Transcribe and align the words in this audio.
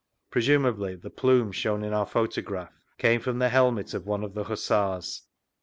Presumably 0.31 0.95
the 0.95 1.11
plume 1.11 1.51
shown 1.51 1.83
in 1.83 1.93
our 1.93 2.07
photograph 2.07 2.73
came 2.97 3.21
from 3.21 3.37
the 3.37 3.49
helmet 3.49 3.93
of 3.93 4.07
one 4.07 4.23
of 4.23 4.33
the 4.33 4.45
Hussars. 4.45 5.21